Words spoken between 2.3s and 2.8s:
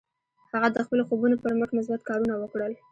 وکړل